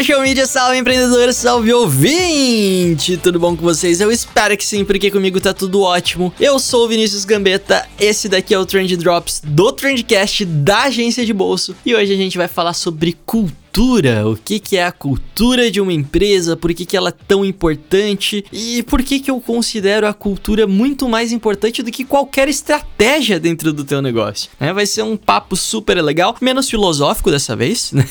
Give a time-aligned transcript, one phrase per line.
[0.00, 3.18] Social media, salve empreendedor, salve ouvinte!
[3.18, 4.00] Tudo bom com vocês?
[4.00, 6.32] Eu espero que sim, porque comigo tá tudo ótimo.
[6.40, 11.26] Eu sou o Vinícius Gambetta, esse daqui é o Trend Drops do Trendcast da agência
[11.26, 14.84] de bolso e hoje a gente vai falar sobre cultura cultura, o que, que é
[14.84, 19.20] a cultura de uma empresa, por que, que ela é tão importante e por que,
[19.20, 24.02] que eu considero a cultura muito mais importante do que qualquer estratégia dentro do teu
[24.02, 24.50] negócio.
[24.58, 28.04] É, vai ser um papo super legal, menos filosófico dessa vez, né?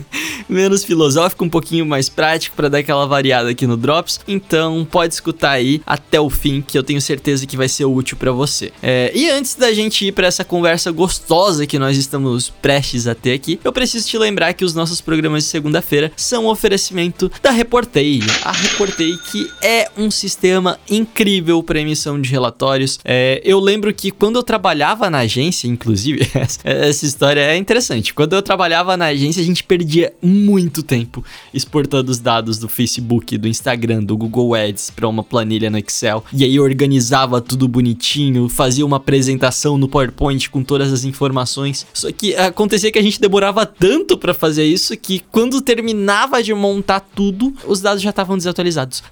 [0.48, 4.20] menos filosófico, um pouquinho mais prático para dar aquela variada aqui no Drops.
[4.28, 8.18] Então pode escutar aí até o fim, que eu tenho certeza que vai ser útil
[8.18, 8.70] para você.
[8.82, 13.14] É, e antes da gente ir para essa conversa gostosa que nós estamos prestes a
[13.14, 17.30] ter aqui, eu preciso te lembrar que os nossos programas de segunda-feira são um oferecimento
[17.40, 18.20] da Reportei.
[18.42, 22.98] A Reportei que é um sistema incrível para emissão de relatórios.
[23.04, 26.28] É, eu lembro que quando eu trabalhava na agência, inclusive,
[26.64, 28.12] essa história é interessante.
[28.12, 33.38] Quando eu trabalhava na agência, a gente perdia muito tempo exportando os dados do Facebook,
[33.38, 36.24] do Instagram, do Google Ads para uma planilha no Excel.
[36.32, 41.86] E aí organizava tudo bonitinho, fazia uma apresentação no PowerPoint com todas as informações.
[41.94, 46.52] Só que acontecia que a gente demorava tanto para fazer isso que quando terminava de
[46.54, 49.02] montar tudo, os dados já estavam desatualizados.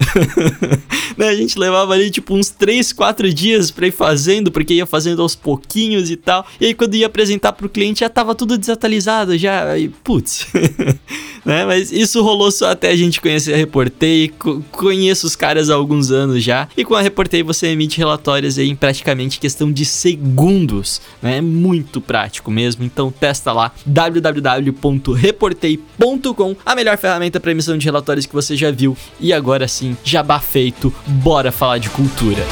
[1.17, 1.29] né?
[1.29, 5.23] A gente levava ali tipo uns 3, 4 dias para ir fazendo, porque ia fazendo
[5.23, 6.47] aos pouquinhos e tal.
[6.61, 10.47] E aí quando ia apresentar pro cliente já tava tudo desatualizado, já, e, putz.
[11.45, 11.65] né?
[11.65, 14.33] Mas isso rolou só até a gente conhecer a Reportei,
[14.71, 16.69] conheço os caras há alguns anos já.
[16.77, 21.39] E com a Reportei você emite relatórios aí em praticamente questão de segundos, né?
[21.39, 22.85] É muito prático mesmo.
[22.85, 28.71] Então testa lá www.reportei Play.com, a melhor ferramenta para emissão de relatórios que você já
[28.71, 28.97] viu.
[29.19, 32.45] E agora sim, jabá feito, bora falar de cultura.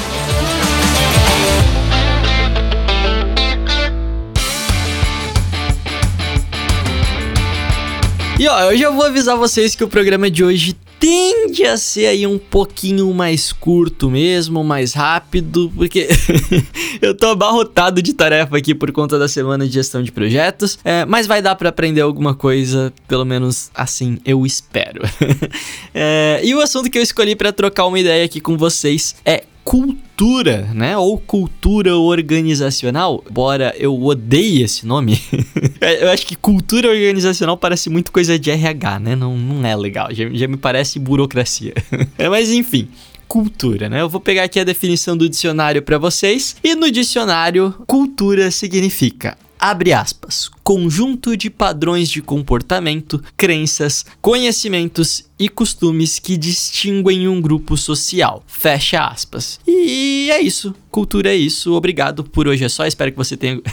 [8.43, 12.07] E ó, eu já vou avisar vocês que o programa de hoje tende a ser
[12.07, 16.09] aí um pouquinho mais curto mesmo, mais rápido, porque
[17.01, 21.05] eu tô abarrotado de tarefa aqui por conta da semana de gestão de projetos, é,
[21.05, 25.03] mas vai dar para aprender alguma coisa, pelo menos assim eu espero.
[25.95, 29.45] é, e o assunto que eu escolhi para trocar uma ideia aqui com vocês é
[29.65, 30.97] cultura, né?
[30.97, 33.25] Ou cultura organizacional.
[33.31, 35.21] Bora, eu odeio esse nome.
[36.01, 39.17] eu acho que cultura organizacional parece muito coisa de RH, né?
[39.17, 40.09] Não, não é legal.
[40.13, 41.75] Já, já me parece burocracia.
[42.19, 42.89] é, mas enfim
[43.29, 44.03] cultura, né?
[44.03, 46.55] Eu vou pegar aqui a definição do dicionário para vocês.
[46.63, 55.49] E no dicionário, cultura significa abre aspas, conjunto de padrões de comportamento, crenças, conhecimentos e
[55.49, 58.43] costumes que distinguem um grupo social.
[58.49, 59.61] Fecha aspas.
[59.65, 60.75] E é isso.
[60.91, 61.75] Cultura é isso.
[61.75, 62.85] Obrigado por hoje é só.
[62.85, 63.61] Espero que você tenha.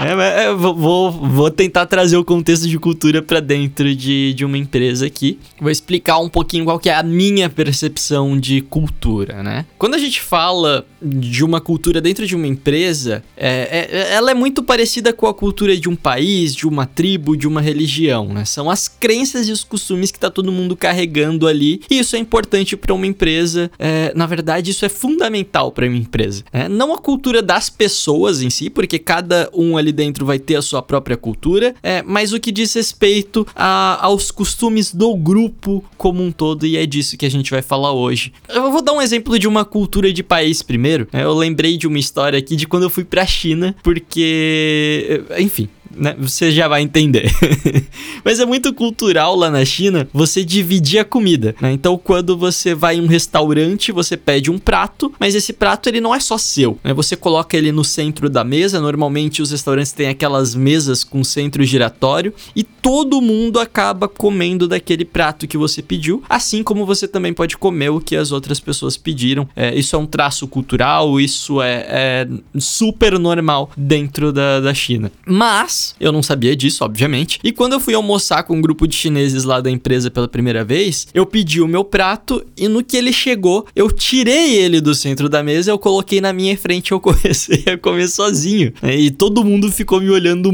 [0.00, 4.56] É, é, vou, vou tentar trazer o contexto de cultura para dentro de, de uma
[4.56, 5.38] empresa aqui.
[5.60, 9.66] Vou explicar um pouquinho qual que é a minha percepção de cultura, né?
[9.76, 14.34] Quando a gente fala de uma cultura dentro de uma empresa, é, é, ela é
[14.34, 18.44] muito parecida com a cultura de um país, de uma tribo, de uma religião, né?
[18.44, 21.80] São as crenças e os costumes que tá todo mundo carregando ali.
[21.90, 23.70] E isso é importante para uma empresa.
[23.78, 26.44] É, na verdade, isso é fundamental para uma empresa.
[26.52, 26.68] Né?
[26.68, 30.56] Não a cultura das pessoas em si, porque cada um ali ali dentro vai ter
[30.56, 35.84] a sua própria cultura, é, mas o que diz respeito a, aos costumes do grupo
[35.96, 38.32] como um todo, e é disso que a gente vai falar hoje.
[38.48, 41.08] Eu vou dar um exemplo de uma cultura de país primeiro.
[41.12, 45.22] É, eu lembrei de uma história aqui de quando eu fui pra China, porque.
[45.38, 46.14] Enfim, né?
[46.18, 47.30] Você já vai entender.
[48.24, 51.72] Mas é muito cultural lá na China você dividir a comida, né?
[51.72, 56.00] Então, quando você vai em um restaurante, você pede um prato, mas esse prato ele
[56.00, 56.92] não é só seu, né?
[56.94, 58.80] Você coloca ele no centro da mesa.
[58.80, 65.04] Normalmente os restaurantes têm aquelas mesas com centro giratório e todo mundo acaba comendo daquele
[65.04, 68.96] prato que você pediu, assim como você também pode comer o que as outras pessoas
[68.96, 69.48] pediram.
[69.54, 72.28] É, isso é um traço cultural, isso é, é
[72.58, 75.10] super normal dentro da, da China.
[75.26, 77.38] Mas Eu não sabia disso, obviamente.
[77.42, 80.64] E quando eu fui almoçar com um grupo de chineses lá da empresa pela primeira
[80.64, 84.94] vez, eu pedi o meu prato e no que ele chegou, eu tirei ele do
[84.94, 88.72] centro da mesa, eu coloquei na minha frente e eu comecei a comer sozinho.
[88.82, 90.50] E todo mundo ficou me olhando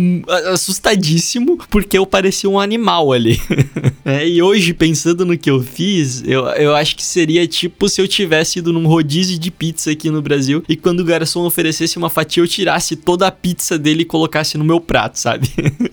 [0.53, 3.41] assustadíssimo porque eu parecia um animal ali.
[4.05, 8.01] é, e hoje, pensando no que eu fiz, eu, eu acho que seria tipo se
[8.01, 11.97] eu tivesse ido num rodízio de pizza aqui no Brasil e quando o garçom oferecesse
[11.97, 15.49] uma fatia, eu tirasse toda a pizza dele e colocasse no meu prato, sabe?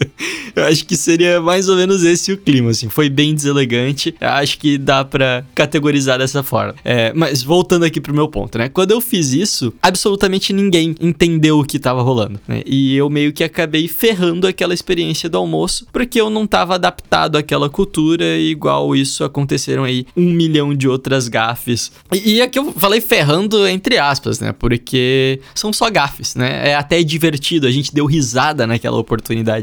[0.54, 2.90] eu acho que seria mais ou menos esse o clima, assim.
[2.90, 4.14] Foi bem deselegante.
[4.20, 6.76] Eu acho que dá para categorizar dessa forma.
[6.84, 8.68] É, mas voltando aqui pro meu ponto, né?
[8.68, 12.62] Quando eu fiz isso, absolutamente ninguém entendeu o que tava rolando, né?
[12.66, 17.38] E eu meio que acabei ferrando aquela experiência do almoço porque eu não tava adaptado
[17.38, 21.92] àquela cultura igual isso aconteceram aí um milhão de outras gafes.
[22.14, 24.52] E, e aqui eu falei ferrando entre aspas, né?
[24.52, 26.72] Porque são só gafes, né?
[26.72, 29.11] É até divertido, a gente deu risada naquela oportunidade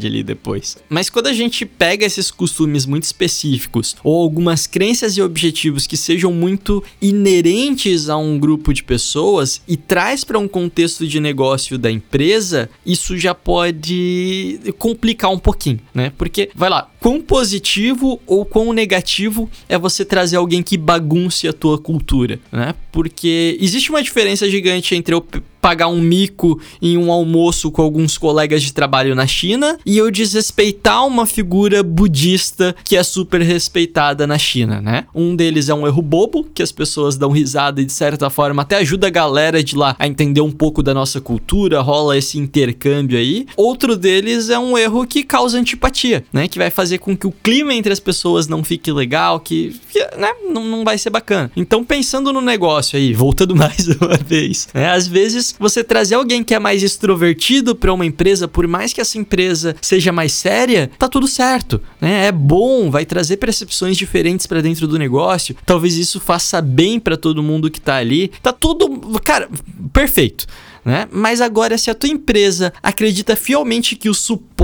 [0.06, 0.76] ali depois.
[0.88, 5.96] Mas quando a gente pega esses costumes muito específicos ou algumas crenças e objetivos que
[5.96, 11.78] sejam muito inerentes a um grupo de pessoas e traz para um contexto de negócio
[11.78, 16.12] da empresa, isso já pode complicar um pouquinho, né?
[16.16, 21.52] Porque vai lá, quão positivo ou quão negativo é você trazer alguém que bagunce a
[21.52, 22.74] tua cultura, né?
[22.92, 25.24] Porque existe uma diferença gigante entre eu
[25.60, 30.10] pagar um mico em um almoço com alguns colegas de trabalho na China e eu
[30.10, 35.06] desrespeitar uma figura budista que é super respeitada na China, né?
[35.14, 38.62] Um deles é um erro bobo, que as pessoas dão risada e de certa forma
[38.62, 42.38] até ajuda a galera de lá a entender um pouco da nossa cultura, rola esse
[42.38, 43.46] intercâmbio aí.
[43.56, 46.48] Outro deles é um erro que causa antipatia, né?
[46.48, 49.74] Que vai fazer com que o clima entre as pessoas não fique legal, que,
[50.16, 50.30] né?
[50.48, 51.50] Não, não vai ser bacana.
[51.56, 54.90] Então, pensando no negócio aí, voltando mais uma vez, né?
[54.90, 59.00] Às vezes você trazer alguém que é mais extrovertido para uma empresa, por mais que
[59.00, 62.26] essa empresa seja mais séria, tá tudo certo, né?
[62.26, 65.56] É bom, vai trazer percepções diferentes para dentro do negócio.
[65.64, 68.30] Talvez isso faça bem para todo mundo que tá ali.
[68.42, 68.88] Tá tudo,
[69.24, 69.48] cara,
[69.92, 70.46] perfeito
[70.88, 71.06] né?
[71.12, 74.57] Mas agora, se a tua empresa acredita fielmente que o suporte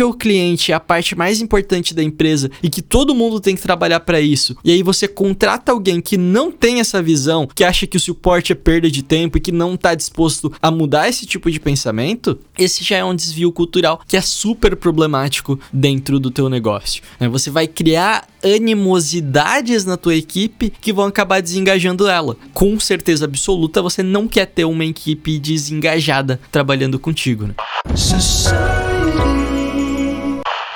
[0.00, 3.62] ao cliente é a parte mais importante da empresa e que todo mundo tem que
[3.62, 7.86] trabalhar para isso, e aí você contrata alguém que não tem essa visão, que acha
[7.86, 11.26] que o suporte é perda de tempo e que não está disposto a mudar esse
[11.26, 16.30] tipo de pensamento, esse já é um desvio cultural que é super problemático dentro do
[16.30, 17.02] teu negócio.
[17.18, 17.28] Né?
[17.28, 22.36] Você vai criar animosidades na tua equipe que vão acabar desengajando ela.
[22.54, 27.46] Com certeza absoluta, você não quer ter uma equipe desengajada trabalhando contigo.
[27.46, 27.54] Né?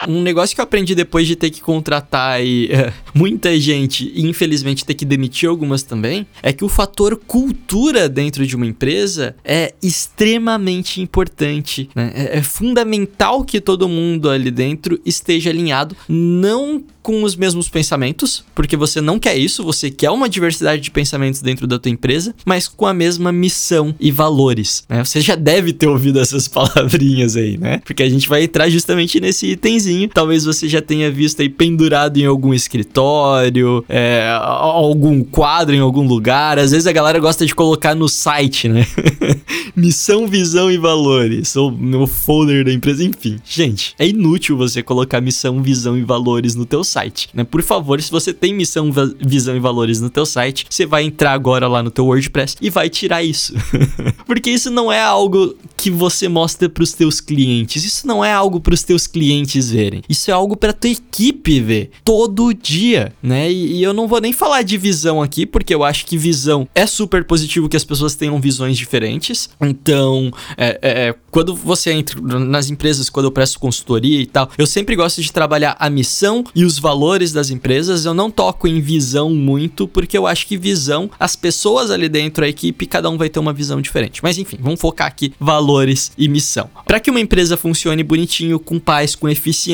[0.09, 4.27] Um negócio que eu aprendi depois de ter que contratar e, uh, muita gente e
[4.27, 9.37] infelizmente ter que demitir algumas também, é que o fator cultura dentro de uma empresa
[9.45, 11.89] é extremamente importante.
[11.95, 12.13] Né?
[12.15, 18.43] É, é fundamental que todo mundo ali dentro esteja alinhado, não com os mesmos pensamentos,
[18.55, 22.35] porque você não quer isso, você quer uma diversidade de pensamentos dentro da tua empresa,
[22.47, 24.85] mas com a mesma missão e valores.
[24.89, 25.05] Né?
[25.05, 27.83] Você já deve ter ouvido essas palavrinhas aí, né?
[27.85, 29.94] Porque a gente vai entrar justamente nesse itemzinho.
[30.13, 36.07] Talvez você já tenha visto aí pendurado em algum escritório, é, algum quadro em algum
[36.07, 36.59] lugar.
[36.59, 38.87] Às vezes a galera gosta de colocar no site, né?
[39.75, 43.39] missão, visão e valores, ou no folder da empresa, enfim.
[43.45, 47.45] Gente, é inútil você colocar missão, visão e valores no teu site, né?
[47.45, 51.33] Por favor, se você tem missão, visão e valores no teu site, você vai entrar
[51.33, 53.55] agora lá no teu WordPress e vai tirar isso.
[54.27, 57.85] Porque isso não é algo que você mostra para os teus clientes.
[57.85, 59.84] Isso não é algo para os teus clientes verem.
[60.09, 63.51] Isso é algo para tua equipe ver todo dia, né?
[63.51, 66.69] E, e, eu não vou nem falar de visão aqui, porque eu acho que visão
[66.75, 69.49] é super positivo que as pessoas tenham visões diferentes.
[69.61, 74.49] Então, é, é, é quando você entra nas empresas, quando eu presto consultoria e tal,
[74.57, 78.05] eu sempre gosto de trabalhar a missão e os valores das empresas.
[78.05, 82.45] Eu não toco em visão muito, porque eu acho que visão, as pessoas ali dentro,
[82.45, 84.23] a equipe, cada um vai ter uma visão diferente.
[84.23, 86.71] Mas enfim, vamos focar aqui valores e missão.
[86.87, 89.74] Para que uma empresa funcione bonitinho, com paz, com eficiência,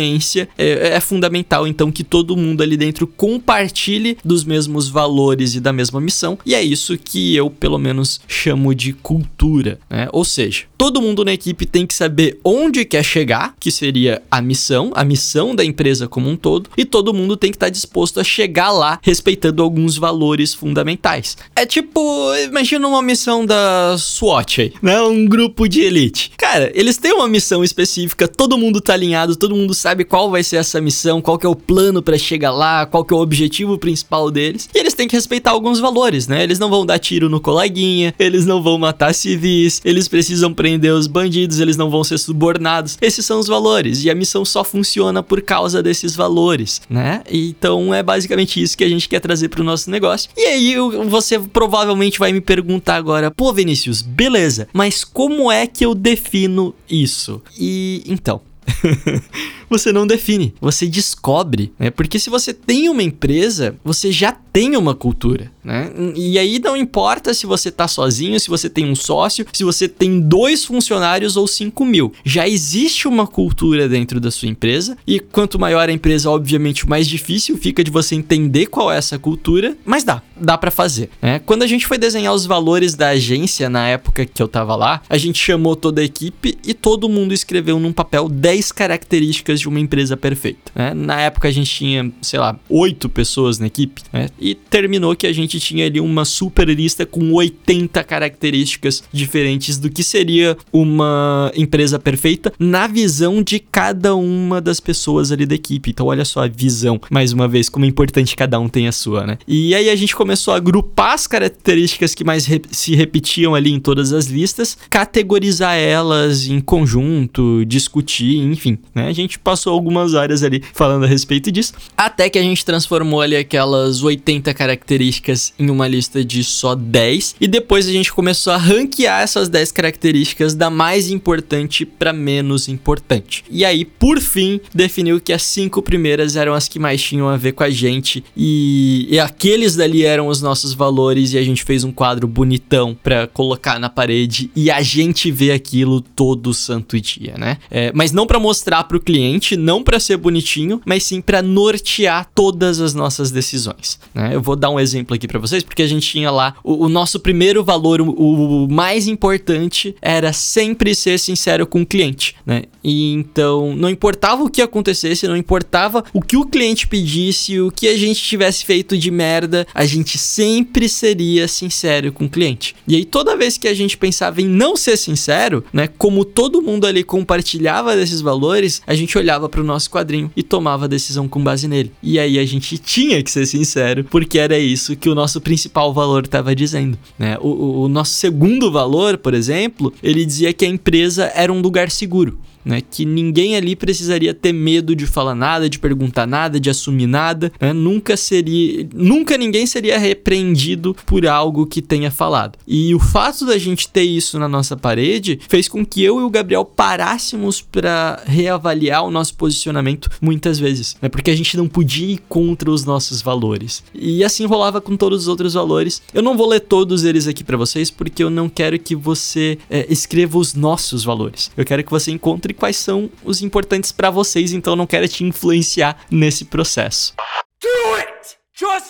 [0.58, 5.72] é, é fundamental então que todo mundo ali dentro compartilhe dos mesmos valores e da
[5.72, 6.38] mesma missão.
[6.44, 10.08] E é isso que eu, pelo menos, chamo de cultura, né?
[10.12, 14.40] Ou seja, todo mundo na equipe tem que saber onde quer chegar, que seria a
[14.40, 18.20] missão, a missão da empresa como um todo, e todo mundo tem que estar disposto
[18.20, 21.36] a chegar lá respeitando alguns valores fundamentais.
[21.54, 25.00] É tipo, imagina uma missão da SWAT aí, né?
[25.02, 26.32] Um grupo de elite.
[26.36, 30.42] Cara, eles têm uma missão específica, todo mundo tá alinhado, todo mundo sabe qual vai
[30.42, 33.20] ser essa missão, qual que é o plano para chegar lá, qual que é o
[33.20, 34.68] objetivo principal deles.
[34.74, 36.42] E eles têm que respeitar alguns valores, né?
[36.42, 40.92] Eles não vão dar tiro no coleguinha, eles não vão matar civis, eles precisam prender
[40.92, 42.98] os bandidos eles não vão ser subornados.
[43.00, 47.22] Esses são os valores e a missão só funciona por causa desses valores, né?
[47.30, 50.30] Então é basicamente isso que a gente quer trazer para o nosso negócio.
[50.36, 50.74] E aí
[51.08, 56.74] você provavelmente vai me perguntar agora, pô, Vinícius, beleza, mas como é que eu defino
[56.88, 57.42] isso?
[57.58, 58.40] E então,
[59.70, 61.90] você não define, você descobre, né?
[61.90, 65.92] Porque se você tem uma empresa, você já tem uma cultura, né?
[66.16, 69.88] E aí não importa se você tá sozinho, se você tem um sócio, se você
[69.88, 72.12] tem dois funcionários ou cinco mil.
[72.24, 77.06] Já existe uma cultura dentro da sua empresa e quanto maior a empresa, obviamente, mais
[77.06, 81.38] difícil fica de você entender qual é essa cultura, mas dá, dá para fazer, né?
[81.46, 85.00] Quando a gente foi desenhar os valores da agência na época que eu tava lá,
[85.08, 89.68] a gente chamou toda a equipe e todo mundo escreveu num papel 10 características de
[89.68, 90.94] uma empresa perfeita, né?
[90.94, 94.28] Na época a gente tinha, sei lá, oito pessoas na equipe, né?
[94.40, 99.90] E terminou que a gente tinha ali uma super lista com 80 características diferentes do
[99.90, 105.90] que seria uma empresa perfeita na visão de cada uma das pessoas ali da equipe.
[105.90, 108.92] Então, olha só a visão, mais uma vez, como é importante cada um tem a
[108.92, 109.38] sua, né?
[109.46, 113.72] E aí a gente começou a agrupar as características que mais re se repetiam ali
[113.72, 119.08] em todas as listas, categorizar elas em conjunto, discutir, enfim, né?
[119.08, 123.20] A gente passou algumas áreas ali falando a respeito disso, até que a gente transformou
[123.20, 128.12] ali aquelas 80 80 características em uma lista de só 10 e depois a gente
[128.12, 133.44] começou a ranquear essas 10 características da mais importante para menos importante.
[133.50, 137.36] E aí, por fim, definiu que as cinco primeiras eram as que mais tinham a
[137.36, 141.64] ver com a gente e, e aqueles dali eram os nossos valores e a gente
[141.64, 147.00] fez um quadro bonitão para colocar na parede e a gente vê aquilo todo santo
[147.00, 147.58] dia, né?
[147.70, 151.42] É, mas não para mostrar para o cliente, não para ser bonitinho, mas sim para
[151.42, 153.98] nortear todas as nossas decisões.
[154.14, 154.36] Né?
[154.36, 156.88] Eu vou dar um exemplo aqui para vocês, porque a gente tinha lá o, o
[156.88, 162.62] nosso primeiro valor, o, o, mais importante era sempre ser sincero com o cliente, né?
[162.84, 167.70] E então não importava o que acontecesse, não importava o que o cliente pedisse, o
[167.70, 172.76] que a gente tivesse feito de merda, a gente sempre seria sincero com o cliente.
[172.86, 176.62] E aí toda vez que a gente pensava em não ser sincero, né, como todo
[176.62, 180.88] mundo ali compartilhava desses valores, a gente olhava para o nosso quadrinho e tomava a
[180.88, 181.92] decisão com base nele.
[182.02, 185.92] E aí a gente tinha que ser sincero porque era isso que o nosso principal
[185.92, 186.98] valor estava dizendo.
[187.18, 187.36] Né?
[187.40, 191.90] O, o nosso segundo valor, por exemplo, ele dizia que a empresa era um lugar
[191.90, 192.80] seguro né?
[192.80, 197.52] Que ninguém ali precisaria ter medo de falar nada, de perguntar nada, de assumir nada,
[197.60, 197.72] né?
[197.72, 202.58] Nunca seria, nunca ninguém seria repreendido por algo que tenha falado.
[202.66, 206.22] E o fato da gente ter isso na nossa parede fez com que eu e
[206.22, 211.08] o Gabriel parássemos para reavaliar o nosso posicionamento muitas vezes, né?
[211.08, 213.82] Porque a gente não podia ir contra os nossos valores.
[213.94, 216.02] E assim rolava com todos os outros valores.
[216.12, 219.58] Eu não vou ler todos eles aqui para vocês porque eu não quero que você
[219.68, 221.50] é, escreva os nossos valores.
[221.56, 225.06] Eu quero que você encontre quais são os importantes para vocês, então eu não quero
[225.08, 227.14] te influenciar nesse processo.
[227.60, 228.36] Do it!
[228.58, 228.89] Just!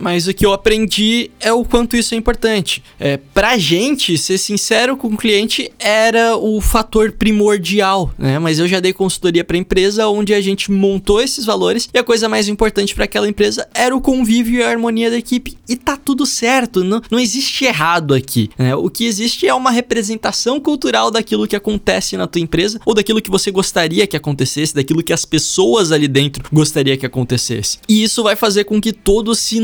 [0.00, 2.82] Mas o que eu aprendi é o quanto isso é importante.
[2.98, 8.38] É, pra gente, ser sincero com o cliente era o fator primordial, né?
[8.38, 12.04] Mas eu já dei consultoria pra empresa onde a gente montou esses valores e a
[12.04, 15.56] coisa mais importante para aquela empresa era o convívio e a harmonia da equipe.
[15.68, 18.50] E tá tudo certo, não, não existe errado aqui.
[18.58, 18.74] Né?
[18.74, 23.20] O que existe é uma representação cultural daquilo que acontece na tua empresa ou daquilo
[23.20, 27.78] que você gostaria que acontecesse, daquilo que as pessoas ali dentro gostaria que acontecesse.
[27.88, 29.60] E isso vai fazer com que todos se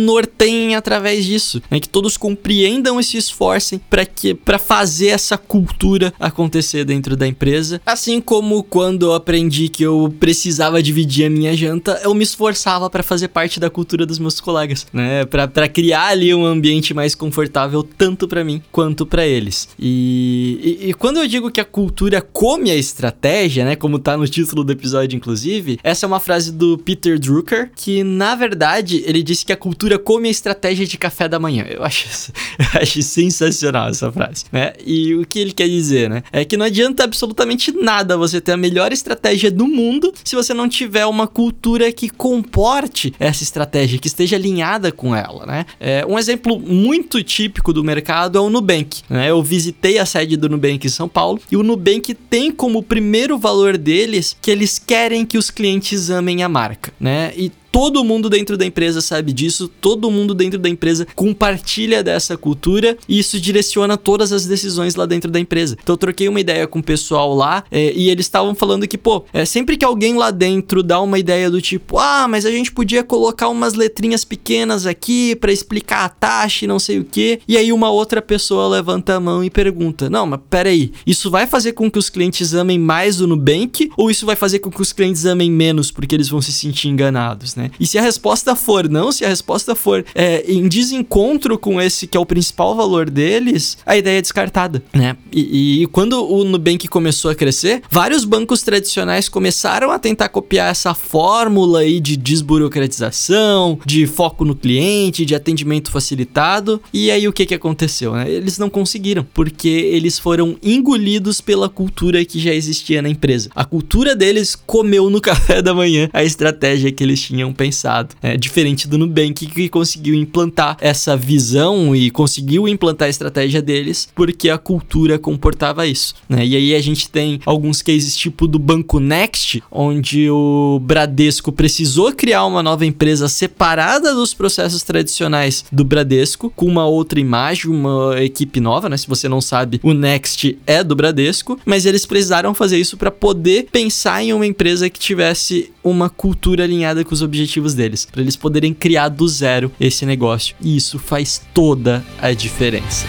[0.77, 1.79] através disso, né?
[1.79, 7.27] que todos compreendam e se esforcem para que para fazer essa cultura acontecer dentro da
[7.27, 7.81] empresa.
[7.87, 12.91] Assim como quando eu aprendi que eu precisava dividir a minha janta, eu me esforçava
[12.91, 15.25] para fazer parte da cultura dos meus colegas, né?
[15.25, 19.69] Para criar ali um ambiente mais confortável tanto para mim quanto para eles.
[19.79, 23.77] E, e, e, quando eu digo que a cultura come a estratégia, né?
[23.77, 28.03] Como tá no título do episódio, inclusive, essa é uma frase do Peter Drucker que
[28.03, 31.65] na verdade ele disse que a cultura come a estratégia de café da manhã.
[31.69, 34.75] Eu acho, eu acho sensacional essa frase, né?
[34.85, 36.23] E o que ele quer dizer, né?
[36.31, 40.53] É que não adianta absolutamente nada você ter a melhor estratégia do mundo se você
[40.53, 45.65] não tiver uma cultura que comporte essa estratégia, que esteja alinhada com ela, né?
[45.81, 49.31] É, um exemplo muito típico do mercado é o Nubank, né?
[49.31, 53.39] Eu visitei a sede do Nubank em São Paulo e o Nubank tem como primeiro
[53.39, 57.33] valor deles que eles querem que os clientes amem a marca, né?
[57.35, 62.37] E todo mundo dentro da empresa sabe disso, todo mundo dentro da empresa compartilha dessa
[62.37, 65.77] cultura e isso direciona todas as decisões lá dentro da empresa.
[65.83, 68.99] Então eu troquei uma ideia com o pessoal lá é, e eles estavam falando que,
[68.99, 72.51] pô, é, sempre que alguém lá dentro dá uma ideia do tipo, ah, mas a
[72.51, 77.05] gente podia colocar umas letrinhas pequenas aqui para explicar a taxa e não sei o
[77.05, 81.31] que, e aí uma outra pessoa levanta a mão e pergunta: Não, mas peraí, isso
[81.31, 84.71] vai fazer com que os clientes amem mais o Nubank ou isso vai fazer com
[84.71, 87.62] que os clientes amem menos porque eles vão se sentir enganados, né?
[87.79, 92.07] E se a resposta for não, se a resposta for é, em desencontro com esse
[92.07, 95.17] que é o principal valor deles, a ideia é descartada, né?
[95.33, 100.71] E, e quando o Nubank começou a crescer, vários bancos tradicionais começaram a tentar copiar
[100.71, 106.81] essa fórmula aí de desburocratização, de foco no cliente, de atendimento facilitado.
[106.93, 108.31] E aí o que que aconteceu, né?
[108.31, 113.51] Eles não conseguiram, porque eles foram engolidos pela cultura que já existia na empresa.
[113.55, 118.15] A cultura deles comeu no café da manhã a estratégia que eles tinham pensado.
[118.23, 124.09] É diferente do Nubank que conseguiu implantar essa visão e conseguiu implantar a estratégia deles
[124.15, 126.45] porque a cultura comportava isso, né?
[126.47, 132.13] E aí a gente tem alguns cases tipo do Banco Next, onde o Bradesco precisou
[132.13, 138.23] criar uma nova empresa separada dos processos tradicionais do Bradesco, com uma outra imagem, uma
[138.23, 138.97] equipe nova, né?
[138.97, 143.11] Se você não sabe, o Next é do Bradesco, mas eles precisaram fazer isso para
[143.11, 147.42] poder pensar em uma empresa que tivesse uma cultura alinhada com os objetivos
[147.75, 150.55] deles, para eles poderem criar do zero esse negócio.
[150.61, 153.07] E isso faz toda a diferença.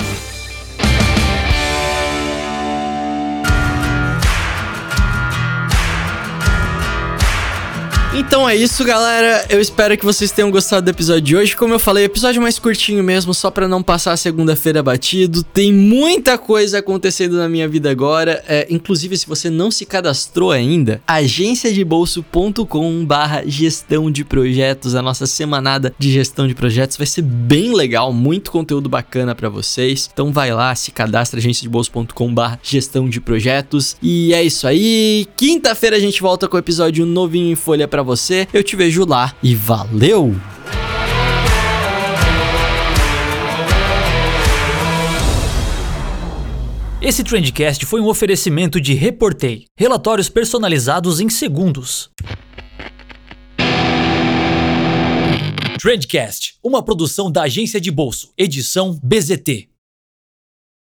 [8.16, 9.44] Então é isso, galera.
[9.50, 11.56] Eu espero que vocês tenham gostado do episódio de hoje.
[11.56, 15.44] Como eu falei, episódio mais curtinho mesmo, só para não passar a segunda-feira batido.
[15.44, 18.44] Tem muita coisa acontecendo na minha vida agora.
[18.48, 25.92] É, inclusive, se você não se cadastrou ainda, agenciadebolso.com/barra gestão de projetos, a nossa semanada
[25.98, 30.08] de gestão de projetos vai ser bem legal, muito conteúdo bacana para vocês.
[30.14, 33.98] Então vai lá, se cadastra agenciadebolso.com/barra gestão de projetos.
[34.04, 35.28] E é isso aí.
[35.36, 38.48] Quinta-feira a gente volta com o episódio novinho em folha você.
[38.54, 40.36] Eu te vejo lá e valeu!
[47.02, 52.10] Esse Trendcast foi um oferecimento de Reportei, relatórios personalizados em segundos.
[55.82, 59.73] Trendcast, uma produção da agência de bolso, edição BZT.